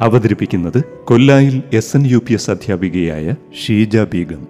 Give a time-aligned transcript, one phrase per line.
[0.00, 4.48] അവതരിപ്പിക്കുന്നത് കൊല്ലായിൽ S N U P S അധ്യാപികയായ ഷീജ ബീഗം.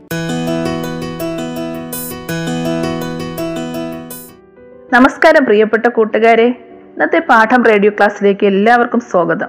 [4.92, 6.46] നമസ്കാരം പ്രിയപ്പെട്ട കൂട്ടുകാരെ.
[6.46, 9.48] ഇന്നത്തെ പാഠം റേഡിയോ ക്ലാസ്സിലേക്ക് എല്ലാവർക്കും സ്വാഗതം.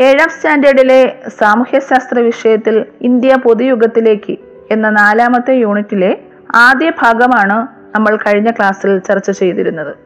[0.00, 4.38] ഏഴാം സ്റ്റാൻഡേർഡിലെ സാമൂഹ്യശാസ്ത്ര വിഷയത്തിൽ ഇന്ത്യ പൊതുയുഗത്തിലേക്ക്
[4.70, 6.18] എന്ന നാലാമത്തെ യൂണിറ്റിലെ
[6.54, 9.96] ആദ്യ ഭാഗമാണ് നമ്മൾ കഴിഞ്ഞ ക്ലാസ്സിൽ ചർച്ച ചെയ്തിരുന്നത്.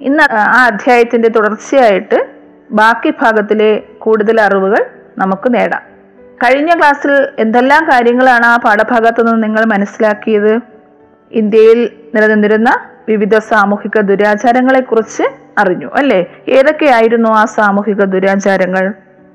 [0.00, 2.35] ഇന്ന് ആ അധ്യായത്തിന്റെ തുടർച്ചയായിട്ട്
[2.70, 4.86] ബാക്കി ഭാഗത്തിലെ കൂടുതൽ അറിവുകൾ
[5.18, 5.82] നമുക്ക് നേടാം.
[6.44, 10.60] കഴിഞ്ഞ ക്ലാസ്സിൽ എന്തെല്ലാം കാര്യങ്ങളാണ് ആ പാഠഭാഗത്തു നിന്ന് നിങ്ങൾ മനസ്സിലാക്കിയത്?
[11.32, 15.22] ഇന്ത്യയിൽ നിലനിന്നിരുന്ന വിവിധ സാമൂഹിക ദുരാചാരങ്ങളെക്കുറിച്ച്
[15.58, 16.26] അറിഞ്ഞു അല്ലേ?
[16.48, 18.92] ഏതൊക്കെയായിരുന്നു ആ സാമൂഹിക ദുരാചാരങ്ങൾ?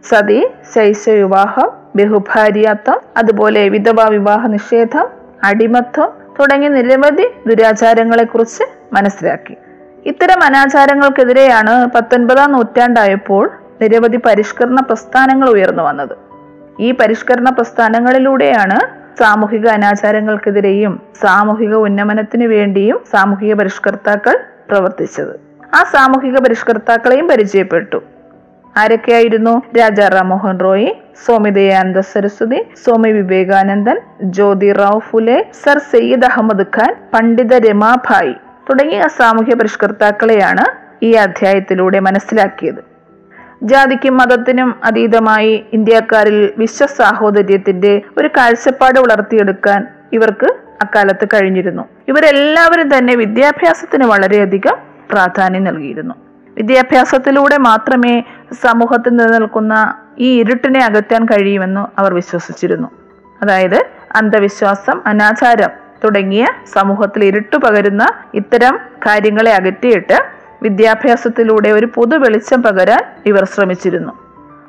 [0.10, 5.10] സതി ശൈശ വിവാഹം ബഹുഭാര്യാത്വം അതുപോലെ വിധവാ വിവാഹ നിഷേധം
[5.44, 9.58] അടിമത്വം തുടങ്ങിയ നിരവധി ദുരാചാരങ്ങളെക്കുറിച്ച് മനസ്സിലാക്കി.
[10.06, 16.18] ഇത്തരം അനാചാരങ്ങൾക്കെതിരെയാണ് പത്തൊൻപതാം നൂറ്റാണ്ടായപ്പോൾ നിരവധി പരിഷ്കരണ പ്രസ്ഥാനങ്ങൾ ഉയർന്നു വന്നത്.
[16.80, 18.80] ഈ പരിഷ്കരണ പ്രസ്ഥാനങ്ങളിലൂടെയാണ്
[19.20, 24.40] സാമൂഹിക അനാചാരങ്ങൾക്കെതിരെയും സാമൂഹിക ഉന്നമനത്തിനു വേണ്ടിയും സാമൂഹിക പരിഷ്കർത്താക്കൾ
[24.72, 25.40] പ്രവർത്തിച്ചത്.
[25.74, 28.04] ആ സാമൂഹിക പരിഷ്കർത്താക്കളെയും പരിചയപ്പെട്ടു.
[28.78, 29.62] ആരൊക്കെയായിരുന്നു?
[29.80, 37.70] രാജാ റാംമോഹൻ റോയി സ്വാമി ദയാനന്ദ സരസ്വതി സ്വാമി വിവേകാനന്ദൻ ജ്യോതിറാവ് ഫുലെ സർ സയ്യിദ് അഹമ്മദ് ഖാൻ പണ്ഡിത
[37.70, 38.36] രമാഭായി.
[38.70, 40.66] തുടങ്ങിയ സാമൂഹ്യ പരിഷ്കർത്താക്കളെയാണ്
[41.06, 42.84] ഈ അധ്യായത്തിലൂടെ മനസ്സിലാക്കിയത്.
[43.64, 50.46] ജാതിക്കും മതത്തിനും അതീതമായി ഇന്ത്യക്കാരിൽ വിശ്വസാഹോദര്യത്തിന്റെ ഒരു കാഴ്ചപ്പാട് വളർത്തിയെടുക്കാൻ ഇവർക്ക്
[50.82, 51.84] അക്കാലത്ത് കഴിഞ്ഞിരുന്നു.
[52.08, 54.78] ഇവരെല്ലാവരും തന്നെ വിദ്യാഭ്യാസത്തിന് വളരെയധികം
[55.12, 56.16] പ്രാധാന്യം നൽകിയിരുന്നു.
[56.58, 62.88] വിദ്യാഭ്യാസത്തിലൂടെ മാത്രമേ സമൂഹത്തിൽ നിലനിൽക്കുന്ന ഈ ഇരുട്ടിനെ അകറ്റാൻ കഴിയുമെന്ന് അവർ വിശ്വസിച്ചിരുന്നു.
[63.42, 63.86] അതായത്
[64.16, 70.24] അന്ധവിശ്വാസം അനാചാരം തുടങ്ങിയ സമൂഹത്തിൽ ഇരുട്ടു പകരുന്ന ഇത്തരം കാര്യങ്ങളെ അകറ്റിയിട്ട്
[70.64, 74.14] വിദ്യാഭ്യാസത്തിലൂടെ ഒരു പൊതു വെളിച്ചം പകരാൻ ഇവർ ശ്രമിച്ചിരുന്നു.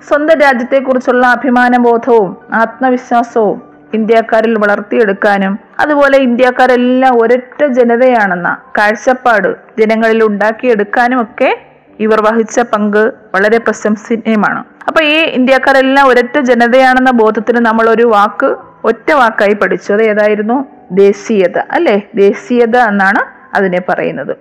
[0.09, 3.63] സ്വന്തം രാജ്യത്തെക്കുറിച്ചുള്ള അഭിമാനബോധവും ആത്മവിശ്വാസവും
[3.95, 11.61] ഇന്ത്യക്കാരിൽ വളർത്തിയെടുക്കാനും അതുപോലെ ഇന്ത്യക്കാരെല്ലാം ഒരൊറ്റ ജനതയാണെന്ന കാഴ്ചപ്പാട് ജനങ്ങളിൽ ഉണ്ടാക്കിയെടുക്കാനും ഒക്കെ
[12.01, 14.65] ഇവർ വഹിച്ച പങ്ക് വളരെ പ്രശംസനീയമാണ്.
[14.89, 19.93] അപ്പൊ ഈ ഇന്ത്യക്കാരെല്ലാം ഒരൊറ്റ ജനതയാണെന്ന ബോധത്തിന് നമ്മൾ ഒരു വാക്ക് ഒറ്റ വാക്കായി പഠിച്ചു.
[19.93, 20.67] അത് ഏതായിരുന്നു?
[20.93, 22.03] ദേശീയത അല്ലെ?
[22.15, 23.21] ദേശീയത എന്നാണ്
[23.57, 24.37] അതിനെ പറയുന്നത്.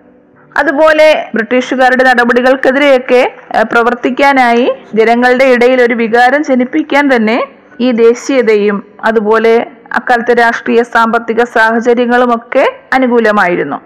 [0.57, 7.43] അതുപോലെ ബ്രിട്ടീഷുകാരുടെ നടപടികൾക്കെതിരെയൊക്കെ പ്രവർത്തിക്കാനായി ജനങ്ങളുടെ ഇടയിൽ ഒരു വികാരം ജനിപ്പിക്കാൻ തന്നെ
[7.79, 13.81] ഈ ദേശീയതയും അതുപോലെ അക്കാലത്തെ രാഷ്ട്രീയ സാമ്പത്തിക സാഹചര്യങ്ങളുമൊക്കെ അനുകൂലമായിരുന്നു.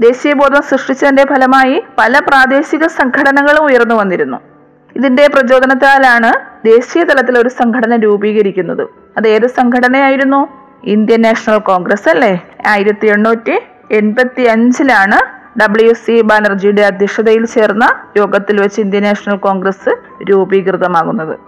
[0.00, 4.36] ദേശീയ ബോധം സൃഷ്ടിച്ചതിന്റെ ഫലമായി പല പ്രാദേശിക സംഘടനകളും ഉയർന്നു വന്നിരുന്നു.
[4.96, 6.32] ഇതിന്റെ പ്രചോദനത്താലാണ്
[6.66, 8.88] ദേശീയ തലത്തിൽ ഒരു സംഘടന രൂപീകരിക്കുന്നത്.
[9.16, 10.67] അത് ഏത് സംഘടനയായിരുന്നു?
[10.84, 12.46] ഇന്ത്യൻ നാഷണൽ കോൺഗ്രസ് അല്ലേ?
[12.66, 13.58] ആയിരത്തി എണ്ണൂറ്റി
[13.90, 21.38] എൺപത്തി അഞ്ചിലാണ് ഡബ്ല്യു സി ബാനർജിയുടെ അധ്യക്ഷതയിൽ ചേർന്ന യോഗത്തിൽ വെച്ച് ഇന്ത്യൻ നാഷണൽ കോൺഗ്രസ് രൂപീകൃതമാകുന്നത്.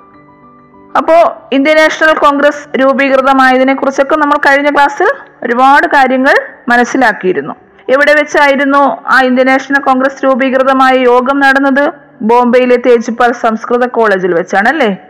[0.96, 5.08] അപ്പോ ഇന്ത്യൻ നാഷണൽ കോൺഗ്രസ് രൂപീകൃതമായതിനെ കുറിച്ചൊക്കെ നമ്മൾ കഴിഞ്ഞ ക്ലാസ്സിൽ
[5.42, 6.34] ഒരുപാട് കാര്യങ്ങൾ
[6.68, 7.54] മനസ്സിലാക്കിയിരുന്നു.
[7.88, 11.92] എവിടെ വെച്ചായിരുന്നു ആ ഇന്ത്യൻ നാഷണൽ കോൺഗ്രസ് രൂപീകൃതമായ യോഗം നടന്നത്?
[12.22, 15.09] ബോംബെയിലെ തേജ്പാൽ സംസ്കൃത കോളേജിൽ വെച്ചാണ് അല്ലേ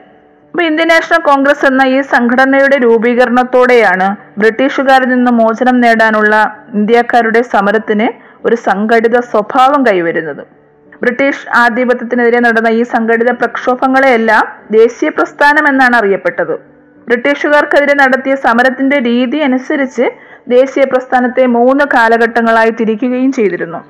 [0.55, 6.35] അപ്പൊ ഇന്ത്യൻ നാഷണൽ കോൺഗ്രസ് എന്ന ഈ സംഘടനയുടെ രൂപീകരണത്തോടെയാണ് ബ്രിട്ടീഷുകാരിൽ നിന്ന് മോചനം നേടാനുള്ള
[6.75, 8.09] ഇന്ത്യക്കാരുടെ സമരത്തിന്
[8.45, 10.43] ഒരു സംഘടിത സ്വഭാവം കൈവരുന്നത്.
[11.03, 16.55] ബ്രിട്ടീഷ് ആധിപത്യത്തിനെതിരെ നടന്ന ഈ സംഘടിത പ്രക്ഷോഭങ്ങളെയെല്ലാം ദേശീയ പ്രസ്ഥാനം എന്നാണ് അറിയപ്പെട്ടത്.
[17.09, 20.07] ബ്രിട്ടീഷുകാർക്കെതിരെ നടത്തിയ സമരത്തിന്റെ രീതി അനുസരിച്ച്
[20.49, 23.81] ദേശീയ പ്രസ്ഥാനത്തെ മൂന്ന് കാലഘട്ടങ്ങളായി തിരിക്കുകയും ചെയ്തിരുന്നു.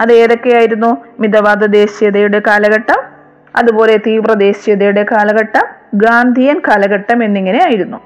[0.00, 0.90] അത് ഏതൊക്കെയായിരുന്നു?
[1.20, 3.00] മിതവാദ ദേശീയതയുടെ കാലഘട്ടം
[3.54, 7.96] അതുപോലെ തീവ്ര ദേശീയതയുടെ കാലഘട്ടം ഗാന്ധിയൻ കാലഘട്ടം എന്നിങ്ങനെ ആയിരുന്നു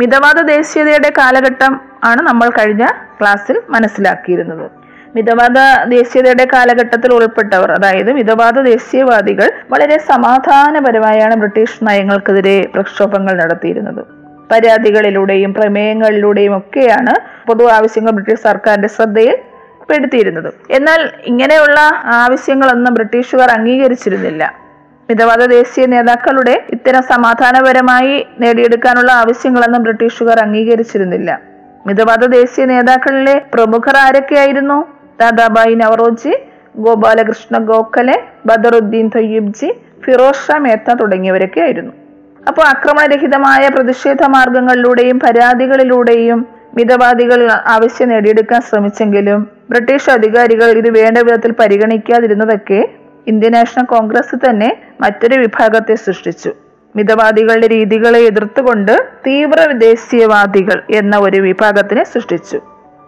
[0.00, 2.86] മിതവാദ ദേശീയതയുടെ കാലഘട്ടം ആണ് നമ്മൾ കഴിഞ്ഞ
[3.20, 4.70] ക്ലാസ്സിൽ മനസ്സിലാക്കിയിരുന്നത്.
[5.16, 14.04] മിതവാദ ദേശീയതയുടെ കാലഘട്ടത്തിൽ ഉൾപ്പെട്ടവർ അതായത് മിതവാദ ദേശീയവാദികൾ വളരെ സമാധാനപരമായാണ് ബ്രിട്ടീഷ് നയങ്ങൾക്കെതിരെ പ്രക്ഷോഭങ്ങൾ നടത്തിയിരുന്നത്.
[14.50, 19.36] പരാതികളിലൂടെയും പ്രമേയങ്ങളിലൂടെയും ഒക്കെയാണ് പൊതു ആവശ്യങ്ങൾ ബ്രിട്ടീഷ് സർക്കാരിന്റെ ശ്രദ്ധയിൽ
[19.90, 20.54] പെടുത്തിയിരുന്നത്.
[20.70, 24.65] എന്നാൽ ഇങ്ങനെയുള്ള ആവശ്യങ്ങളൊന്നും ബ്രിട്ടീഷുകാർ അംഗീകരിച്ചിരുന്നില്ല.
[25.08, 31.40] മിതവാദ ദേശീയ നേതാക്കളുടെ ഇത്തരം സമാധാനപരമായി നേടിയെടുക്കാനുള്ള ആവശ്യങ്ങളൊന്നും ബ്രിട്ടീഷുകാർ അംഗീകരിച്ചിരുന്നില്ല.
[31.86, 34.78] മിതവാദ ദേശീയ നേതാക്കളിലെ പ്രമുഖർ ആരൊക്കെയായിരുന്നു?
[35.20, 36.32] ദാദാബായി നവറോജി
[36.76, 38.16] ഗോപാലകൃഷ്ണ ഗോഖലെ
[38.46, 39.68] ബദറുദ്ദീൻ തൊയ്യബ്ജി
[40.04, 41.92] ഫിറോസ് ഷാ മേത്ത തുടങ്ങിയവരൊക്കെ ആയിരുന്നു.
[42.48, 52.80] അപ്പോൾ ആക്രമണരഹിതമായ പ്രതിഷേധ മാർഗങ്ങളിലൂടെയും പരാതികളിലൂടെയും മിതവാദികൾ ആവശ്യം നേടിയെടുക്കാൻ ശ്രമിച്ചെങ്കിലും ബ്രിട്ടീഷ് അധികാരികൾ ഇത് വേണ്ട വിധത്തിൽ പരിഗണിക്കാതിരുന്നതൊക്കെ
[53.26, 56.52] ഇന്ത്യൻ നാഷണൽ കോൺഗ്രസ് തന്നെ മറ്റൊരു വിഭാഗത്തെ സൃഷ്ടിച്ചു.
[56.96, 62.60] മിതവാദികളുടെ രീതികളെ എതിർത്തുകൊണ്ട് തീവ്ര ദേശീയവാദികൾ എന്ന ഒരു വിഭാഗത്തിനെ സൃഷ്ടിച്ചു.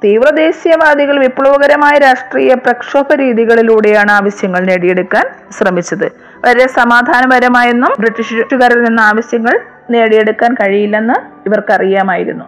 [0.05, 6.07] തീവ്ര ദേശീയവാദികൾ വിപ്ലവകരമായ രാഷ്ട്രീയ പ്രക്ഷോഭ രീതികളിലൂടെയാണ് ആവശ്യങ്ങൾ നേടിയെടുക്കാൻ ശ്രമിച്ചത്.
[6.45, 9.61] വളരെ സമാധാനപരമായെന്നും ബ്രിട്ടീഷുകാരിൽ നിന്ന് ആവശ്യങ്ങൾ
[9.91, 12.45] നേടിയെടുക്കാൻ കഴിയില്ലെന്ന് ഇവർക്കറിയാമായിരുന്നു.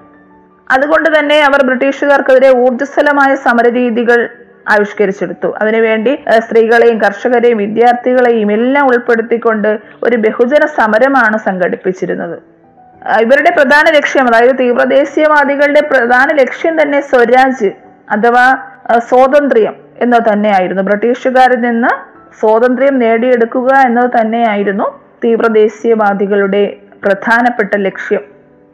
[0.71, 4.29] അതുകൊണ്ട് തന്നെ അവർ ബ്രിട്ടീഷുകാർക്കെതിരെ ഊർജസ്വലമായ സമരരീതികൾ
[4.71, 5.55] ആവിഷ്കരിച്ചെടുത്തു.
[5.63, 12.39] അതിനുവേണ്ടി സ്ത്രീകളെയും കർഷകരെയും വിദ്യാർത്ഥികളെയും എല്ലാം ഉൾപ്പെടുത്തിക്കൊണ്ട് ഒരു ബഹുജന സമരമാണ് സംഘടിപ്പിച്ചിരുന്നത്.
[13.21, 17.71] ഇവരുടെ പ്രധാന ലക്ഷ്യം അതായത് തീവ്രദേശീയവാദികളുടെ പ്രധാന ലക്ഷ്യം തന്നെ സ്വരാജ്
[18.11, 18.47] അഥവാ
[18.99, 20.83] സ്വാതന്ത്ര്യം എന്നത് തന്നെയായിരുന്നു.
[20.83, 21.89] ബ്രിട്ടീഷുകാരിൽ നിന്ന്
[22.41, 24.85] സ്വാതന്ത്ര്യം നേടിയെടുക്കുക എന്നത് തന്നെയായിരുന്നു
[25.25, 28.23] തീവ്രദേശീയവാദികളുടെ പ്രധാനപ്പെട്ട ലക്ഷ്യം.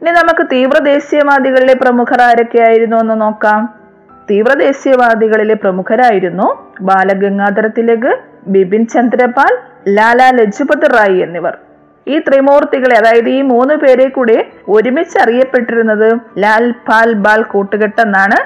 [0.01, 3.76] ഇനി നമുക്ക് തീവ്രദേശീയവാദികളിലെ പ്രമുഖർ ആരൊക്കെയായിരുന്നു എന്ന് നോക്കാം.
[4.29, 6.47] തീവ്രദേശീയവാദികളിലെ പ്രമുഖരായിരുന്നു
[6.81, 9.57] ബാലഗംഗാധര തിലക് ബിപിൻ ചന്ദ്രപാൽ
[9.87, 11.57] ലാലാ ലജ്പത് റായ് എന്നിവർ.
[12.07, 18.37] ഈ ത്രിമൂർത്തികളെ അതായത് ഈ മൂന്ന് പേരെ കൂടെ ഒരുമിച്ച് അറിയപ്പെട്ടിരുന്നത് ലാൽ പാൽ ബാൽ കൂട്ടുകെട്ട് എന്നാണ്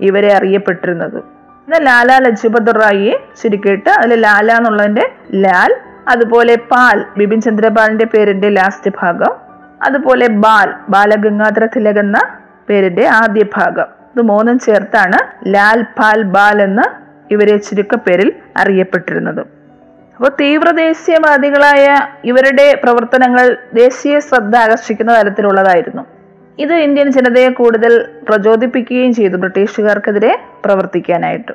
[0.00, 1.18] ഇവരെ അറിയപ്പെട്ടിരുന്നത്.
[1.66, 5.74] എന്നാൽ ലാലാ ലജ്പത് റായിയെ ചുരുക്കിയിട്ട് അതിൽ ലാല എന്നുള്ളതിന്റെ ലാൽ
[6.08, 9.32] അതുപോലെ പാൽ ബിപിൻ ചന്ദ്രപാലിന്റെ പേരിന്റെ ലാസ്റ്റ് ഭാഗം
[9.82, 12.18] അതുപോലെ ബാൽ ബാലഗംഗാധര തിലക് എന്ന
[12.70, 13.99] പേരിന്റെ ആദ്യ ഭാഗം.
[14.14, 15.18] ഇത് മൂന്നും ചേർത്താണ്
[15.54, 16.86] ലാൽ പാൽ ബാൽ എന്ന്
[17.32, 19.40] ഇവരെ ചുരുക്കപ്പേരിൽ അറിയപ്പെട്ടിരുന്നത്.
[20.16, 21.84] അപ്പോൾ തീവ്രദേശീയവാദികളായ
[22.24, 26.02] ഇവരുടെ പ്രവർത്തനങ്ങൾ ദേശീയ ശ്രദ്ധ ആകർഷിക്കുന്ന തരത്തിലുള്ളതായിരുന്നു.
[26.58, 27.92] ഇത് ഇന്ത്യൻ ജനതയെ കൂടുതൽ
[28.28, 31.52] പ്രചോദിപ്പിക്കുകയും ചെയ്തു ബ്രിട്ടീഷുകാർക്കെതിരെ പ്രവർത്തിക്കാനായിട്ട്.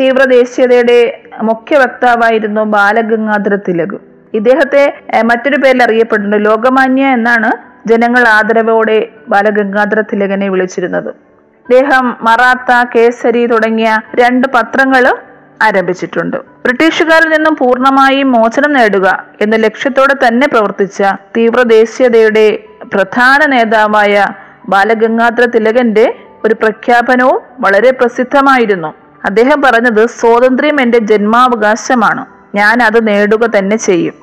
[0.00, 0.98] തീവ്രദേശീയതയുടെ
[1.42, 3.98] മുഖ്യ വക്താവായിരുന്നു ബാലഗംഗാധര തിലക്.
[4.34, 4.82] ഇദ്ദേഹത്തെ
[5.24, 7.50] മറ്റൊരു പേരിൽ അറിയപ്പെടുന്നുണ്ട് ലോകമാന്യ എന്നാണ്
[7.88, 11.25] ജനങ്ങൾ ആദരവോടെ ബാലഗംഗാധര തിലകനെ വിളിച്ചിരുന്നത്.
[11.70, 15.16] ഇദ്ദേഹം മറാത്ത കേസരി തുടങ്ങിയ രണ്ട് പത്രങ്ങൾ
[15.62, 16.36] ആരംഭിച്ചിട്ടുണ്ട്.
[16.36, 21.02] ബ്രിട്ടീഷുകാരിൽ നിന്നും പൂർണമായും മോചനം നേടുക എന്ന ലക്ഷ്യത്തോടെ തന്നെ പ്രവർത്തിച്ച
[21.36, 22.64] തീവ്ര ദേശീയതയുടെ
[22.94, 24.26] പ്രധാന നേതാവായ
[24.68, 26.14] ബാലഗംഗാധര തിലകന്റെ
[26.44, 28.94] ഒരു പ്രഖ്യാപനവും വളരെ പ്രസിദ്ധമായിരുന്നു.
[29.24, 32.26] അദ്ദേഹം പറഞ്ഞത് സ്വാതന്ത്ര്യം എന്റെ ജന്മാവകാശമാണ്.
[32.54, 34.14] ഞാൻ അത് നേടുക തന്നെ ചെയ്യും.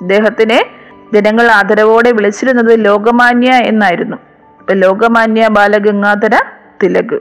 [0.00, 0.66] അദ്ദേഹത്തിനെ
[1.14, 4.16] ജനങ്ങൾ ആദരവോടെ വിളിച്ചിരുന്നത് ലോകമാന്യ എന്നായിരുന്നു.
[4.60, 6.36] ഇപ്പൊ ലോകമാന്യ ബാലഗംഗാധര
[6.82, 7.20] തിലക്.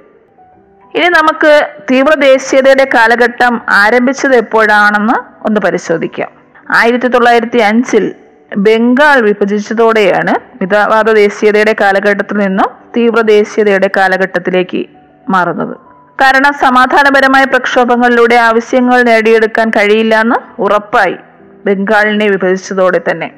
[0.95, 6.30] ഇനി നമുക്ക് തീവ്രദേശീയതയുടെ കാലഘട്ടം ആരംഭിച്ചത് എപ്പോഴാണെന്ന് ഒന്ന് പരിശോധിക്കാം.
[6.75, 8.15] ആയിരത്തി തൊള്ളായിരത്തി അഞ്ചിൽ
[8.57, 14.86] ബംഗാൾ വിഭജിച്ചതോടെയാണ് മിതവാദ ദേശീയതയുടെ കാലഘട്ടത്തിൽ നിന്നും തീവ്രദേശീയതയുടെ കാലഘട്ടത്തിലേക്ക്
[15.30, 15.77] മാറുന്നത്.
[16.21, 21.15] കാരണം സമാധാനപരമായ പ്രക്ഷോഭങ്ങളിലൂടെ ആവശ്യങ്ങൾ നേടിയെടുക്കാൻ കഴിയില്ല എന്ന് ഉറപ്പായി
[21.65, 23.31] ബംഗാളിനെ വിഭജിച്ചതോടെ തന്നെ.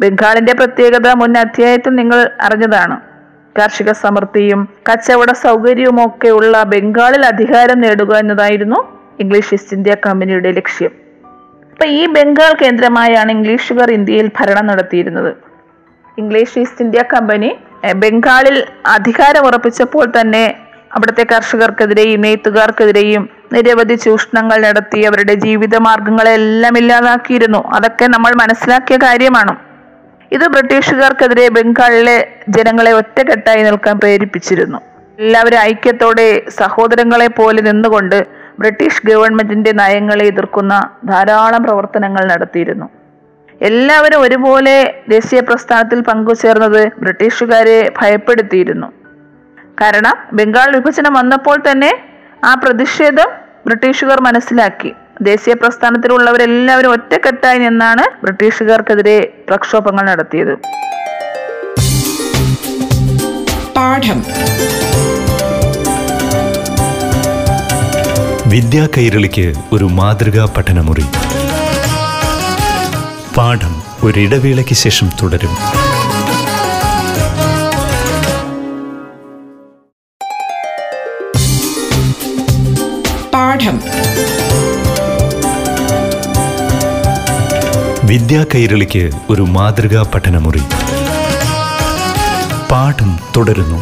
[0.00, 3.13] ബംഗാളിന്റെ പ്രത്യേകത മുൻ അധ്യായത്തിൽ നിങ്ങൾ അറിഞ്ഞതാണ്.
[3.58, 8.76] കാർഷിക സമൃദ്ധിയും കച്ചവട സൗകര്യവും ഒക്കെ ഉള്ള ബംഗാളിൽ അധികാരം നേടുക എന്നതായിരുന്നു
[9.20, 10.92] ഇംഗ്ലീഷ് ഈസ്റ്റ് ഇന്ത്യ കമ്പനിയുടെ ലക്ഷ്യം.
[11.70, 15.34] അപ്പൊ ഈ ബംഗാൾ കേന്ദ്രമായാണ് ഇംഗ്ലീഷുകാർ ഇന്ത്യയിൽ ഭരണം നടത്തിയിരുന്നത്.
[16.18, 17.56] ഇംഗ്ലീഷ് ഈസ്റ്റ് ഇന്ത്യ കമ്പനി
[17.96, 20.54] ബംഗാളിൽ അധികാരം ഉറപ്പിച്ചപ്പോൾ തന്നെ
[20.92, 27.68] അവിടുത്തെ കർഷകർക്കെതിരെയും നെയ്ത്തുകാർക്കെതിരെയും നിരവധി ചൂഷണങ്ങൾ നടത്തി അവരുടെ ജീവിത മാർഗങ്ങളെല്ലാം ഇല്ലാതാക്കിയിരുന്നു.
[27.68, 29.56] അതൊക്കെ നമ്മൾ മനസ്സിലാക്കിയ കാര്യമാണ്.
[30.34, 32.16] ഇത് ബ്രിട്ടീഷുകാർക്കെതിരെ ബംഗാളിലെ
[32.48, 34.78] ജനങ്ങളെ ഒറ്റക്കെട്ടായി നിൽക്കാൻ പ്രേരിപ്പിച്ചിരുന്നു.
[35.18, 36.26] എല്ലാവരും ഐക്യത്തോടെ
[36.60, 38.18] സഹോദരങ്ങളെ പോലെ നിന്നുകൊണ്ട്
[38.58, 40.74] ബ്രിട്ടീഷ് ഗവൺമെന്റിന്റെ നയങ്ങളെ എതിർക്കുന്ന
[41.10, 42.86] ധാരാളം പ്രവർത്തനങ്ങൾ നടത്തിയിരുന്നു.
[43.68, 44.76] എല്ലാവരും ഒരുപോലെ
[45.08, 48.88] ദേശീയ പ്രസ്ഥാനത്തിൽ പങ്കുചേർന്നത് ബ്രിട്ടീഷുകാരെ ഭയപ്പെടുത്തിയിരുന്നു.
[49.80, 51.92] കാരണം ബംഗാൾ വിഭജനം വന്നപ്പോൾ തന്നെ
[52.44, 53.30] ആ പ്രതിഷേധം
[53.66, 54.92] ബ്രിട്ടീഷുകാർ മനസ്സിലാക്കി.
[55.22, 60.58] ദേശീയ പ്രസ്ഥാനത്തിലുള്ളവരെല്ലാവരും ഒറ്റക്കെട്ടായി നിന്നാണ് ബ്രിട്ടീഷുകാർക്കെതിരെ പ്രക്ഷോഭങ്ങൾ നടത്തിയത്.
[63.76, 64.24] പാഠം.
[68.46, 71.04] വിദ്യാ കൈരളിക്ക് ഒരു മാതൃകാ പഠനമുറി.
[73.36, 75.54] പാഠം ഒരിടവേളയ്ക്ക് ശേഷം തുടരും.
[83.34, 83.80] പാഠം.
[88.08, 90.62] വിദ്യാ കൈരളിക്ക് ഒരു മാതൃകാ പഠനമുറി.
[92.70, 93.76] പാഠം തുടരുന്നു.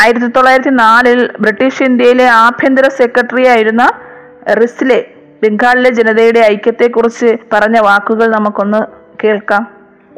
[0.00, 3.92] ആയിരത്തി തൊള്ളായിരത്തി നാലിൽ ബ്രിട്ടീഷ് ഇന്ത്യയിലെ ആഭ്യന്തര സെക്രട്ടറി ആയിരുന്ന
[4.54, 5.04] റിസ്ലെ
[5.42, 8.78] ബംഗാളിലെ ജനതയുടെ ഐക്യത്തെക്കുറിച്ച് പറഞ്ഞ വാക്കുകൾ നമുക്കൊന്ന്
[9.24, 9.70] കേൾക്കാം.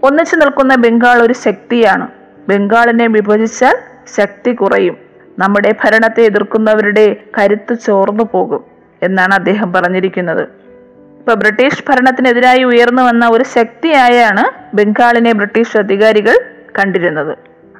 [0.03, 2.09] ഒന്നിച്ചു നിൽക്കുന്ന ബംഗാൾ ഒരു ശക്തിയാണ്.
[2.49, 3.77] ബംഗാളിനെ വിഭജിച്ചാൽ
[4.17, 4.97] ശക്തി കുറയും.
[5.39, 8.76] നമ്മുടെ ഭരണത്തെ എതിർക്കുന്നവരുടെ കരുത്ത് ചോർന്നു പോകും.
[9.03, 10.43] എന്നാണ് അദ്ദേഹം പറഞ്ഞിരിക്കുന്നത്.
[11.19, 16.39] ഇപ്പൊ ബ്രിട്ടീഷ് ഭരണത്തിനെതിരായി ഉയർന്നു വന്ന ഒരു ശക്തിയായാണ് ബംഗാളിനെ ബ്രിട്ടീഷ് അധികാരികൾ
[16.79, 17.33] കണ്ടിരുന്നത്.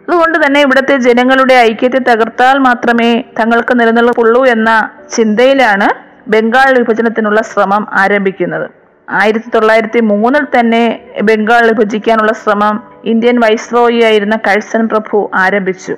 [0.09, 5.89] അതുകൊണ്ട് തന്നെ ഇവിടുത്തെ ജനങ്ങളുടെ ഐക്യത്തെ തകർത്താൽ മാത്രമേ തങ്ങൾക്ക് നിലനിൽപ്പുള്ളൂ എന്ന ചിന്തയിലാണ്
[6.31, 8.71] ബംഗാൾ വിഭജനത്തിനുള്ള ശ്രമം ആരംഭിക്കുന്നത്.
[9.11, 15.97] ആയിരത്തി തൊള്ളായിരത്തി മൂന്നിൽ തന്നെ ബംഗാൾ വിഭജിക്കാനുള്ള ശ്രമം ഇന്ത്യൻ വൈസ്രോയി ആയിരുന്ന കഴ്സൺ പ്രഭു ആരംഭിച്ചു.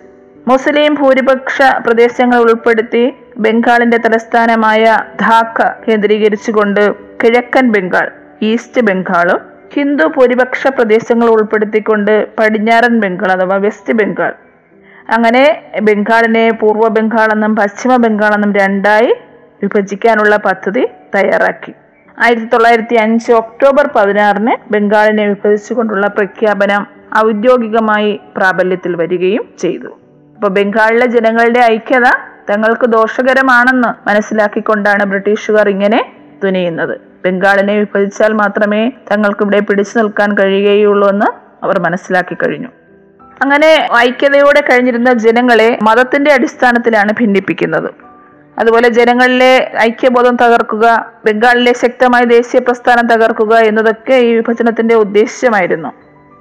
[0.48, 4.84] മുസ്ലിം ഭൂരിപക്ഷ പ്രദേശങ്ങൾ ഉൾപ്പെടുത്തി ബംഗാളിന്റെ തലസ്ഥാനമായ
[5.20, 8.10] ധാക്ക കേന്ദ്രീകരിച്ചുകൊണ്ട് കിഴക്കൻ ബംഗാൾ
[8.42, 9.40] ഈസ്റ്റ് ബംഗാളും
[9.74, 14.32] ഹിന്ദു ഭൂരിപക്ഷ പ്രദേശങ്ങൾ ഉൾപ്പെടുത്തിക്കൊണ്ട് പടിഞ്ഞാറൻ ബംഗാൾ അഥവാ വെസ്റ്റ് ബംഗാൾ.
[15.10, 19.14] അങ്ങനെ ബംഗാളിനെ പൂർവ ബംഗാൾ എന്നും പശ്ചിമ ബംഗാൾ എന്നും രണ്ടായി
[19.62, 21.74] വിഭജിക്കാനുള്ള പദ്ധതി തയ്യാറാക്കി.
[22.24, 26.86] ആയിരത്തി തൊള്ളായിരത്തി അഞ്ച് ഒക്ടോബർ പതിനാറിന് ബംഗാളിനെ വിഭജിച്ചുകൊണ്ടുള്ള പ്രഖ്യാപനം
[27.26, 29.90] ഔദ്യോഗികമായി പ്രാബല്യത്തിൽ വരികയും ചെയ്തു.
[30.34, 32.08] അപ്പോൾ ബംഗാളിലെ ജനങ്ങളുടെ ഐക്യത
[32.50, 36.12] തങ്ങൾക്ക് ദോഷകരമാണെന്ന് മനസ്സിലാക്കിക്കൊണ്ടാണ് ബ്രിട്ടീഷുകാർ ഇങ്ങനെ
[36.44, 37.00] തുനിയുന്നത്.
[37.24, 41.26] ബംഗാളിനെ വിഭജിച്ചാൽ മാത്രമേ തങ്ങൾക്ക് ഇവിടെ പിടിച്ചു നിൽക്കാൻ കഴിയുകയുള്ളൂ എന്ന്
[41.64, 42.68] അവർ മനസ്സിലാക്കി കഴിഞ്ഞു.
[43.42, 47.90] അങ്ങനെ ഐക്യതയോടെ കഴിഞ്ഞിരുന്ന ജനങ്ങളെ മതത്തിന്റെ അടിസ്ഥാനത്തിലാണ് ഭിന്നിപ്പിക്കുന്നത്.
[48.58, 55.88] അതുപോലെ ജനങ്ങളിലെ ഐക്യബോധം തകർക്കുക ബംഗാളിലെ ശക്തമായ ദേശീയ പ്രസ്ഥാനം തകർക്കുക എന്നതൊക്കെ ഈ വിഭജനത്തിന്റെ ഉദ്ദേശ്യമായിരുന്നു.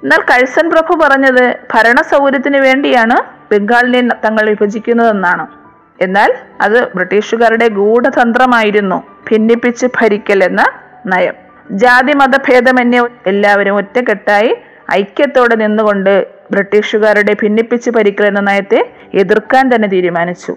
[0.02, 3.16] എന്നാൽ കഴ്സൻ പ്രഭു പറഞ്ഞത് ഭരണ സൗകര്യത്തിന് വേണ്ടിയാണ്
[3.54, 5.46] ബംഗാളിനെ തങ്ങൾ വിഭജിക്കുന്നതെന്നാണ്.
[6.00, 9.02] എന്നാൽ അത് ബ്രിട്ടീഷുകാരുടെ ഗൂഢതന്ത്രമായിരുന്നു.
[9.30, 10.64] ഭിന്നിപ്പിച്ച് ഭരിക്കൽ എന്ന
[11.06, 11.34] നയം.
[11.70, 14.56] ജാതി മതഭേദമന്യേ എല്ലാവരും ഒറ്റക്കെട്ടായി
[14.92, 20.56] ഐക്യത്തോടെ നിന്നുകൊണ്ട് ബ്രിട്ടീഷുകാരുടെ ഭിന്നിപ്പിച്ച് ഭരിക്കൽ എന്ന നയത്തെ എതിർക്കാൻ തന്നെ തീരുമാനിച്ചു.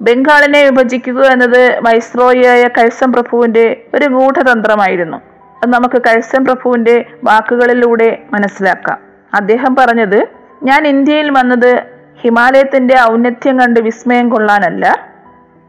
[0.00, 5.16] ബംഗാളിനെ വിഭജിക്കുക എന്നത് വൈസ്രോയിയായ കഴ്സൻ പ്രഭുവിന്റെ ഒരു ഗൂഢതന്ത്രമായിരുന്നു.
[5.62, 8.98] അത് നമുക്ക് കഴ്സം പ്രഭുവിന്റെ വാക്കുകളിലൂടെ മനസ്സിലാക്കാം.
[9.34, 10.28] അദ്ദേഹം പറഞ്ഞത്
[10.62, 11.91] ഞാൻ ഇന്ത്യയിൽ വന്നത്
[12.24, 14.84] ഹിമാലയത്തിന്റെ ഔന്നത്യം കണ്ട് വിസ്മയം കൊള്ളാനല്ല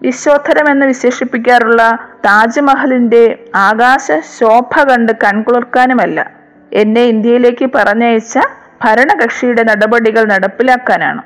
[0.02, 1.82] വിശ്വോത്തരം എന്ന് വിശേഷിപ്പിക്കാറുള്ള
[2.26, 6.32] താജ്മഹലിന്റെ ആകാശ ശോഭ കണ്ട് കൺകുളിർക്കാനുമല്ല
[6.74, 8.40] എന്നെ ഇന്ത്യയിലേക്ക് പറഞ്ഞയച്ച
[8.86, 11.22] ഭരണകക്ഷിയുടെ നടപടികൾ നടപ്പിലാക്കാനാണ്.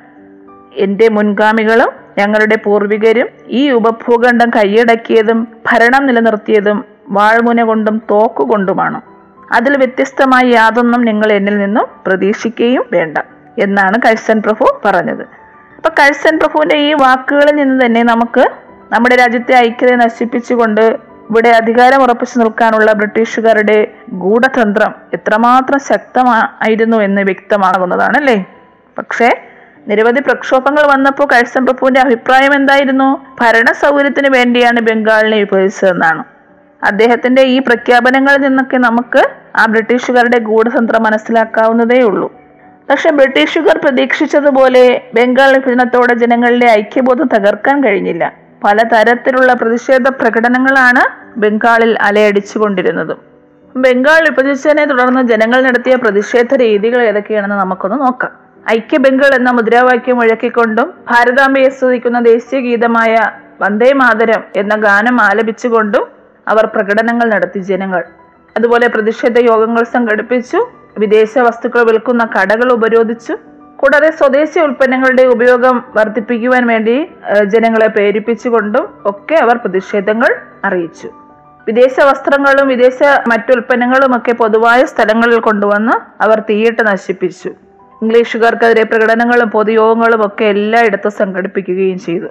[0.75, 9.01] എന്റെ മുൻഗാമികളും ഞങ്ങളുടെ പൂർവികരും ഈ ഉപഭൂഖണ്ഡം കൈയടക്കിയതും ഭരണം നിലനിർത്തിയതും വാൾമുന കൊണ്ടും തോക്കുകൊണ്ടുമാണ്
[9.51, 13.17] അതിൽ വ്യത്യസ്തമായി യാതൊന്നും നിങ്ങൾ എന്നിൽ നിന്നും പ്രതീക്ഷിക്കുകയും വേണ്ട.
[13.59, 15.23] എന്നാണ് കഴ്സൻ പ്രഭു പറഞ്ഞത്.
[15.75, 18.45] അപ്പൊ കഴ്സൻ പ്രഭുവിന്റെ ഈ വാക്കുകളിൽ നിന്ന് തന്നെ നമുക്ക്
[18.91, 20.81] നമ്മുടെ രാജ്യത്തെ ഐക്യത നശിപ്പിച്ചുകൊണ്ട്
[21.29, 28.45] ഇവിടെ അധികാരം ഉറപ്പിച്ചു നിൽക്കാനുള്ള ബ്രിട്ടീഷുകാരുടെ ഗൂഢതന്ത്രം എത്രമാത്രം ശക്തമായിരുന്നു എന്ന് വ്യക്തമാകുന്നതാണ് അല്ലേ?
[28.97, 29.29] പക്ഷേ
[29.87, 33.35] നിരവധി പ്രക്ഷോഭങ്ങൾ വന്നപ്പോൾ കഴ്സൻ പ്രഭുവിന്റെ അഭിപ്രായം എന്തായിരുന്നു?
[33.41, 36.23] ഭരണ സൗകര്യത്തിന് വേണ്ടിയാണ് ബംഗാളിനെ വിഭജിച്ചതെന്നാണ്.
[36.83, 42.37] അദ്ദേഹത്തിന്റെ ഈ പ്രഖ്യാപനങ്ങളിൽ നിന്നൊക്കെ നമുക്ക് ആ ബ്രിട്ടീഷുകാരുടെ ഗൂഢതന്ത്രം മനസ്സിലാക്കാവുന്നതേ ഉള്ളൂ
[42.89, 48.34] പക്ഷെ ബ്രിട്ടീഷുകാർ പ്രതീക്ഷിച്ചതുപോലെ ബംഗാൾ വിഭജനത്തോടെ ജനങ്ങളുടെ ഐക്യബോധം തകർക്കാൻ കഴിഞ്ഞില്ല.
[48.63, 51.03] പലതരത്തിലുള്ള പ്രതിഷേധ പ്രകടനങ്ങളാണ്
[51.39, 53.17] ബംഗാളിൽ അലയടിച്ചുകൊണ്ടിരുന്നതും.
[53.77, 58.32] ബംഗാൾ വിഭജിച്ചതിനെ തുടർന്ന് ജനങ്ങൾ നടത്തിയ പ്രതിഷേധ രീതികൾ ഏതൊക്കെയാണെന്ന് നമുക്കൊന്ന് നോക്കാം.
[58.72, 63.15] ഐക്യ ബംഗാൾ എന്ന മുദ്രാവാക്യം മുഴക്കിക്കൊണ്ടും ഭാരതാംബയെ സ്തുതിക്കുന്ന ദേശീയ ഗീതമായ
[63.62, 66.06] വന്ദേ മാതരം എന്ന ഗാനം ആലപിച്ചുകൊണ്ടും
[66.48, 68.03] അവർ പ്രകടനങ്ങൾ നടത്തി ജനങ്ങൾ.
[68.58, 70.76] അതുപോലെ പ്രതിഷേധ യോഗങ്ങൾ സംഘടിപ്പിച്ചു.
[70.97, 73.33] വിദേശ വസ്തുക്കൾ വിൽക്കുന്ന കടകൾ ഉപരോധിച്ചു
[73.75, 76.95] കൂടാതെ സ്വദേശി ഉൽപ്പന്നങ്ങളുടെ ഉപയോഗം വർദ്ധിപ്പിക്കുവാൻ വേണ്ടി
[77.43, 80.31] ജനങ്ങളെ പ്രേരിപ്പിച്ചുകൊണ്ടും ഒക്കെ അവർ പ്രതിഷേധങ്ങൾ
[80.65, 81.09] അറിയിച്ചു.
[81.67, 87.49] വിദേശ വസ്ത്രങ്ങളും വിദേശ മറ്റുൽപ്പന്നങ്ങളും ഒക്കെ പൊതുവായ സ്ഥലങ്ങളിൽ കൊണ്ടുവന്ന് അവർ തീയിട്ട് നശിപ്പിച്ചു.
[88.01, 92.29] ഇംഗ്ലീഷുകാർക്കെതിരെ പ്രകടനങ്ങളും പൊതുയോഗങ്ങളും ഒക്കെ എല്ലായിടത്തും സംഘടിപ്പിക്കുകയും ചെയ്തു.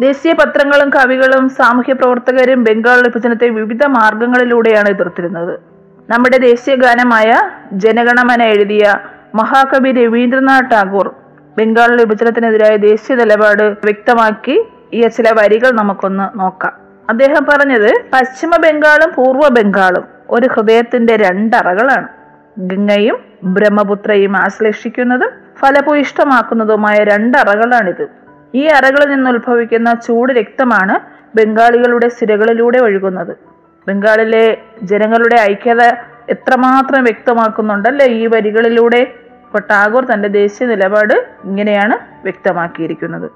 [0.00, 5.71] ദേശീയ പത്രങ്ങളും കവികളും സാമൂഹ്യ പ്രവർത്തകരും ബംഗാൾ വിഭജനത്തെ വിവിധ മാർഗങ്ങളിലൂടെയാണ് എതിർത്തിരുന്നത്.
[6.12, 8.98] നമ്മുടെ ദേശീയ ഗാനമായ ജനഗണമന എഴുതിയ
[9.34, 11.14] മഹാകവി രവീന്ദ്രനാഥ് ടാഗോർ
[11.58, 14.64] ബംഗാൾ വിഭജനത്തിനെതിരായ ദേശീയ നിലപാട് വ്യക്തമാക്കി.
[14.92, 16.72] ഈ ചില വരികൾ നമുക്കൊന്ന് നോക്കാം.
[17.10, 22.08] അദ്ദേഹം പറഞ്ഞത് പശ്ചിമ ബംഗാളും പൂർവ ബംഗാളും ഒരു ഹൃദയത്തിന്റെ രണ്ടറകളാണ്.
[22.58, 28.08] ഗംഗയും ബ്രഹ്മപുത്രയും ആശ്ലേഷിക്കുന്നതും ഫലഭൂയിഷ്ടമാക്കുന്നതുമായ രണ്ടറകളാണിത്.
[28.54, 30.98] ഈ അറകളിൽ നിന്ന് ഉത്ഭവിക്കുന്ന ചൂട് രക്തമാണ്
[31.36, 33.51] ബംഗാളികളുടെ സിരകളിലൂടെ ഒഴുകുന്നത്.
[33.88, 35.82] ബംഗാളിലെ ജനങ്ങളുടെ ഐക്യത
[36.28, 38.06] എത്രമാത്രം വ്യക്തമാക്കുന്നുണ്ടല്ലേ?
[38.06, 39.00] ഈ വരികളിലൂടെ
[39.44, 43.30] ഇപ്പൊ ടാഗോർ തന്റെ ദേശീയ നിലപാട് ഇങ്ങനെയാണ് വ്യക്തമാക്കിയിരിക്കുന്നത്.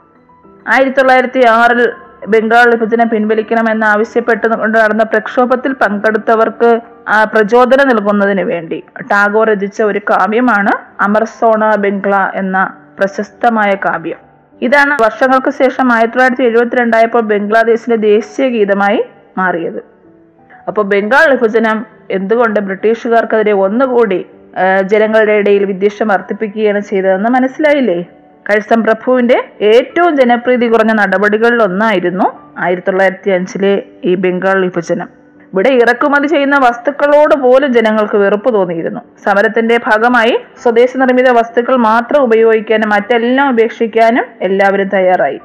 [0.68, 1.92] ആയിരത്തി തൊള്ളായിരത്തി ആറിൽ
[2.28, 6.80] ബംഗാൾ വിഭജനം പിൻവലിക്കണമെന്ന് ആവശ്യപ്പെട്ട് കൊണ്ട് നടന്ന പ്രക്ഷോഭത്തിൽ പങ്കെടുത്തവർക്ക്
[7.32, 14.16] പ്രചോദനം നൽകുന്നതിന് വേണ്ടി ടാഗോർ രചിച്ച ഒരു കാവ്യമാണ് അമർസോണ ബംഗ്ല എന്ന പ്രശസ്തമായ കാവ്യം.
[14.62, 19.04] ഇതാണ് വർഷങ്ങൾക്ക് ശേഷം ആയിരത്തി തൊള്ളായിരത്തി എഴുപത്തിരണ്ടായപ്പോൾ ബംഗ്ലാദേശിലെ ദേശീയ ഗീതമായി
[19.38, 19.95] മാറിയത്.
[20.68, 21.78] അപ്പോൾ ബംഗാൾ വിഭജനം
[22.16, 24.20] എന്തുകൊണ്ട് ബ്രിട്ടീഷുകാർക്കെതിരെ ഒന്നുകൂടി
[24.92, 27.98] ജനങ്ങളുടെ ഇടയിൽ വിദ്വേഷം വർദ്ധിപ്പിക്കുകയാണ് ചെയ്തതെന്ന് മനസ്സിലായില്ലേ?
[28.48, 29.38] കഴ്സം പ്രഭുവിന്റെ
[29.72, 32.26] ഏറ്റവും ജനപ്രീതി കുറഞ്ഞ നടപടികളിൽ ഒന്നായിരുന്നു
[32.64, 33.72] ആയിരത്തി തൊള്ളായിരത്തി അഞ്ചിലെ
[34.04, 35.08] ഈ ബംഗാൾ വിഭജനം.
[35.52, 39.00] ഇവിടെ ഇറക്കുമതി ചെയ്യുന്ന വസ്തുക്കളോട് പോലും ജനങ്ങൾക്ക് വെറുപ്പ് തോന്നിയിരുന്നു.
[39.24, 45.38] സമരത്തിന്റെ ഭാഗമായി സ്വദേശ നിർമ്മിത വസ്തുക്കൾ മാത്രം ഉപയോഗിക്കാനും മറ്റെല്ലാം ഉപേക്ഷിക്കാനും എല്ലാവരും തയ്യാറായി.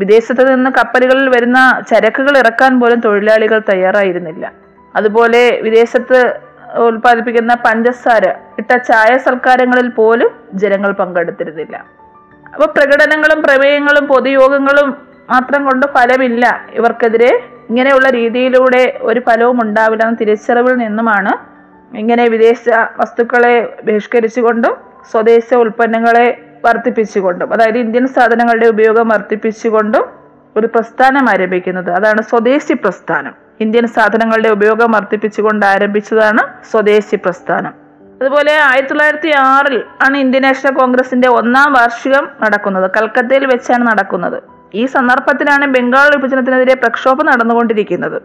[0.00, 1.58] വിദേശത്ത് നിന്ന് കപ്പലുകളിൽ വരുന്ന
[1.90, 4.65] ചരക്കുകൾ ഇറക്കാൻ പോലും തൊഴിലാളികൾ തയ്യാറായിരുന്നില്ല.
[4.96, 6.40] അതുപോലെ വിദേശത്ത്
[6.74, 8.24] ഉൽപ്പാദിപ്പിക്കുന്ന പഞ്ചസാര
[8.58, 11.84] ഇട്ട ചായ സൽക്കാരങ്ങളിൽ പോലും ജനങ്ങൾ പങ്കെടുത്തിരുന്നില്ല.
[12.52, 14.88] അപ്പൊ പ്രകടനങ്ങളും പ്രമേയങ്ങളും പൊതുയോഗങ്ങളും
[15.30, 16.66] മാത്രം കൊണ്ട് ഫലമില്ല.
[16.70, 17.30] ഇവർക്കെതിരെ
[17.70, 21.56] ഇങ്ങനെയുള്ള രീതിയിലൂടെ ഒരു ഫലവും ഉണ്ടാവില്ല എന്ന തിരിച്ചറിവിൽ നിന്നുമാണ്
[21.96, 22.58] ഇങ്ങനെ വിദേശ
[23.00, 24.76] വസ്തുക്കളെ ബഹിഷ്കരിച്ചുകൊണ്ടും
[25.12, 26.26] സ്വദേശ ഉൽപ്പന്നങ്ങളെ
[26.64, 30.04] വർദ്ധിപ്പിച്ചുകൊണ്ടും അതായത് ഇന്ത്യൻ സാധനങ്ങളുടെ ഉപയോഗം വർദ്ധിപ്പിച്ചുകൊണ്ടും
[30.56, 31.90] ഒരു പ്രസ്ഥാനം ആരംഭിക്കുന്നത്.
[31.90, 33.45] അതാണ് സ്വദേശി പ്രസ്ഥാനം.
[33.60, 37.72] ഇന്ത്യൻ സാധനങ്ങളുടെ ഉപയോഗം വർദ്ധിപ്പിച്ചുകൊണ്ട് ആരംഭിച്ചതാണ് സ്വദേശി പ്രസ്ഥാനം.
[38.20, 42.90] അതുപോലെ ആയിരത്തി തൊള്ളായിരത്തി ആറിൽ ആണ് ഇന്ത്യൻ നാഷണൽ കോൺഗ്രസിന്റെ ഒന്നാം വാർഷികം നടക്കുന്നത്.
[42.96, 44.42] കൽക്കത്തയിൽ വെച്ചാണ് നടക്കുന്നത്.
[44.74, 48.22] ഈ സന്ദർഭത്തിലാണ് ബംഗാൾ വിഭജനത്തിനെതിരെ പ്രക്ഷോഭം നടന്നുകൊണ്ടിരിക്കുന്നത്.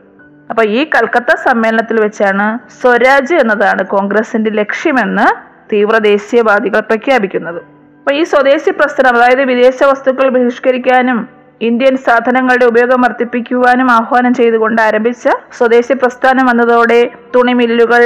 [0.49, 7.61] അപ്പൊ ഈ കൽക്കത്ത സമ്മേളനത്തിൽ വെച്ചാണ് സ്വരാജ് എന്നതാണ് കോൺഗ്രസിന്റെ ലക്ഷ്യമെന്ന് തീവ്ര ദേശീയവാദികൾ പ്രഖ്യാപിക്കുന്നത്.
[7.99, 15.29] അപ്പൊ ഈ സ്വദേശി പ്രസ്ഥാനം അതായത് വിദേശ വസ്തുക്കൾ ബഹിഷ്കരിക്കാനും ഇന്ത്യൻ സാധനങ്ങളുടെ ഉപയോഗം വർദ്ധിപ്പിക്കുവാനും ആഹ്വാനം ചെയ്തുകൊണ്ട് ആരംഭിച്ച
[15.57, 18.03] സ്വദേശി പ്രസ്ഥാനം വന്നതോടെ തുണി മില്ലുകൾ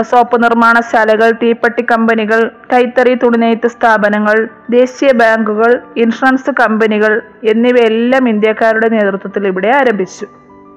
[0.00, 9.68] സോപ്പ് നിർമ്മാണശാലകൾ തീപ്പെട്ടി കമ്പനികൾ കൈത്തറി തുണിനെയ്ത്ത് സ്ഥാപനങ്ങൾ ദേശീയ ബാങ്കുകൾ ഇൻഷുറൻസ് കമ്പനികൾ എന്നിവയെല്ലാം ഇന്ത്യക്കാരുടെ നേതൃത്വത്തിൽ ഇവിടെ
[9.68, 10.26] ആരംഭിച്ചു.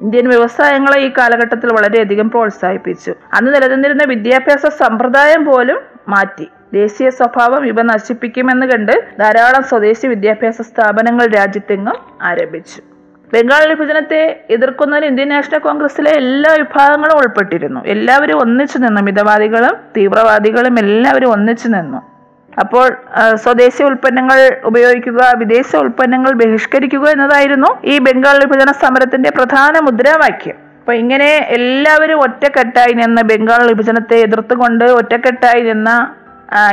[0.01, 3.11] ഇന്ത്യൻ വ്യവസായങ്ങളെ ഈ കാലഘട്ടത്തിൽ വളരെയധികം പ്രോത്സാഹിപ്പിച്ചു.
[3.33, 6.47] അന്ന് നിലനിന്നിരുന്ന വിദ്യാഭ്യാസ സമ്പ്രദായം പോലും മാറ്റി.
[6.74, 12.82] ദേശീയ സ്വഭാവം ഇവ നശിപ്പിക്കുമെന്ന് കണ്ട് ധാരാളം സ്വദേശി വിദ്യാഭ്യാസ സ്ഥാപനങ്ങൾ രാജ്യത്തെങ്ങും ആരംഭിച്ചു.
[13.34, 17.82] ബംഗാൾ വിഭജനത്തെ എതിർക്കുന്നതിൽ ഇന്ത്യൻ നാഷണൽ കോൺഗ്രസിലെ എല്ലാ വിഭാഗങ്ങളും ഉൾപ്പെട്ടിരുന്നു.
[17.86, 19.01] എല്ലാവരും ഒന്നിച്ചു നിന്നു.
[19.01, 22.01] മിതവാദികളും തീവ്രവാദികളും എല്ലാവരും ഒന്നിച്ചു നിന്നു.
[22.60, 22.88] അപ്പോൾ
[23.36, 30.58] സ്വദേശി ഉൽപ്പന്നങ്ങൾ ഉപയോഗിക്കുക വിദേശ ഉൽപ്പന്നങ്ങൾ ബഹിഷ്കരിക്കുക എന്നതായിരുന്നു ഈ ബംഗാൾ വിഭജന സമരത്തിന്റെ പ്രധാന മുദ്രാവാക്യം.
[30.80, 36.16] അപ്പൊ ഇങ്ങനെ എല്ലാവരും ഒറ്റക്കെട്ടായി നിന്ന് ബംഗാൾ വിഭജനത്തെ എതിർത്തുകൊണ്ട് ഒറ്റക്കെട്ടായി നിന്ന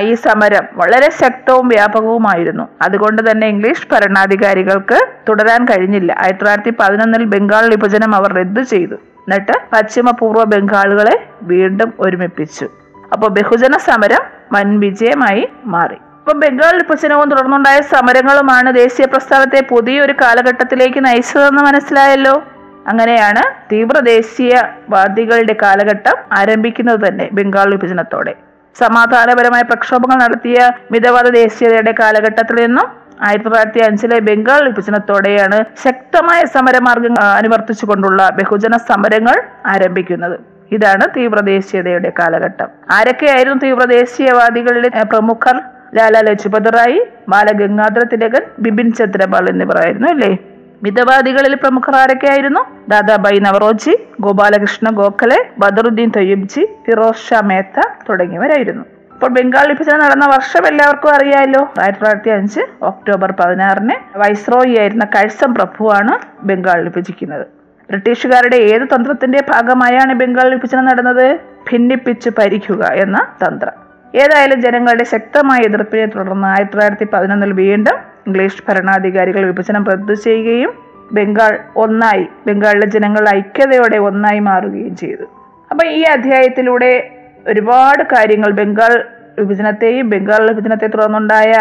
[0.01, 2.69] ഈ സമരം വളരെ ശക്തവും വ്യാപകവുമായിരുന്നു.
[2.83, 6.13] അതുകൊണ്ട് തന്നെ ഇംഗ്ലീഷ് ഭരണാധികാരികൾക്ക് തുടരാൻ കഴിഞ്ഞില്ല.
[6.13, 8.95] ആയിരത്തി തൊള്ളായിരത്തി പതിനൊന്നിൽ ബംഗാൾ വിഭജനം അവർ റദ്ദു ചെയ്തു.
[8.95, 12.69] എന്നിട്ട് പശ്ചിമ പൂർവ ബംഗാളുകളെ വീണ്ടും ഒരുമിപ്പിച്ചു.
[13.13, 15.95] അപ്പോൾ ബഹുജന സമരം വൻ വിജയമായി മാറി.
[15.95, 22.43] അപ്പൊ ബംഗാൾ വിഭജനവും തുടർന്നുണ്ടായ സമരങ്ങളുമാണ് ദേശീയ പ്രസ്ഥാനത്തെ പുതിയൊരു കാലഘട്ടത്തിലേക്ക് നയിച്ചതെന്ന് മനസ്സിലായല്ലോ?
[22.87, 28.35] അങ്ങനെയാണ് തീവ്ര ദേശീയവാദികളുടെ കാലഘട്ടം ആരംഭിക്കുന്നത് തന്നെ ബംഗാൾ വിഭജനത്തോടെ.
[28.81, 32.87] സമാധാനപരമായ പ്രക്ഷോഭങ്ങൾ നടത്തിയ മിതവാദ ദേശീയതയുടെ കാലഘട്ടത്തിൽ നിന്നും
[33.27, 39.37] ആയിരത്തി തൊള്ളായിരത്തി അഞ്ചിലെ ബംഗാൾ വിഭജനത്തോടെയാണ് ശക്തമായ സമരമാർഗം അനുവർത്തിച്ചുകൊണ്ടുള്ള ബഹുജന സമരങ്ങൾ
[39.67, 40.37] ആരംഭിക്കുന്നത്.
[40.73, 42.69] ഇതാണ് തീവ്ര ദേശീയതയുടെ കാലഘട്ടം.
[42.91, 45.57] ആരൊക്കെയായിരുന്നു തീവ്ര ദേശീയവാദികളിലെ ആ, പ്രമുഖർ?
[45.95, 50.39] ലാലാ ലജ്പത് റായി ബാലഗംഗാധര തിലകൻ ബിപിൻ ചന്ദ്രപാൽ എന്നിവരായിരുന്നു അല്ലേ?
[50.83, 52.61] മിതവാദികളിൽ പ്രമുഖർ ആരൊക്കെയായിരുന്നു?
[52.89, 58.85] ദാദാബായി നവറോജി ഗോപാലകൃഷ്ണ ഗോഖലെ ബദറുദ്ദീൻ തൊയ്യബ്ജി ഫിറോസ് ഷാ മേത്ത തുടങ്ങിയവരായിരുന്നു.
[59.15, 65.55] അപ്പോൾ ബംഗാൾ വിഭജനം നടന്ന വർഷം എല്ലാവർക്കും അറിയാമല്ലോ ആയിരത്തി തൊള്ളായിരത്തി അഞ്ച് ഒക്ടോബർ പതിനാറിന് വൈസ്രോയി ആയിരുന്ന കഴ്സം
[65.55, 67.47] പ്രഭുവാണ് ബംഗാൾ വിഭജിക്കുന്നത്.
[67.91, 71.27] ബ്രിട്ടീഷുകാരുടെ ഏത് തന്ത്രത്തിന്റെ ഭാഗമായാണ് ബംഗാൾ വിഭജനം നടന്നത്?
[71.69, 73.75] ഭിന്നിപ്പിച്ച് ഭരിക്കുക എന്ന തന്ത്രം.
[74.17, 80.73] ഏതായാലും ജനങ്ങളുടെ ശക്തമായ എതിർപ്പിനെ തുടർന്ന് ആയിരത്തി തൊള്ളായിരത്തി പതിനൊന്നിൽ വീണ്ടും ഇംഗ്ലീഷ് ഭരണാധികാരികൾ വിഭജനം റദ്ദു ചെയ്യുകയും
[81.13, 85.23] ബംഗാൾ ഒന്നായി ബംഗാളിലെ ജനങ്ങൾ ഐക്യതയോടെ ഒന്നായി മാറുകയും ചെയ്തു.
[85.71, 87.11] അപ്പൊ ഈ അധ്യായത്തിലൂടെ
[87.49, 89.05] ഒരുപാട് കാര്യങ്ങൾ ബംഗാൾ
[89.39, 91.53] വിഭജനത്തെയും ബംഗാൾ വിഭജനത്തെ തുടർന്നുണ്ടായ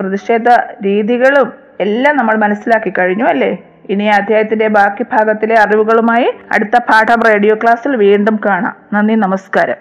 [0.00, 0.48] പ്രതിഷേധ
[0.84, 3.58] രീതികളും എല്ലാം നമ്മൾ മനസ്സിലാക്കി കഴിഞ്ഞു അല്ലേ?
[3.90, 8.76] ഇനി അധ്യായത്തിന്റെ ബാക്കി ഭാഗത്തിലെ അറിവുകളുമായി അടുത്ത പാഠം റേഡിയോ ക്ലാസ്സിൽ വീണ്ടും കാണാം.
[8.92, 9.76] നന്ദി നമസ്കാരം.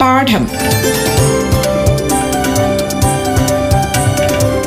[0.00, 0.44] പാഠം.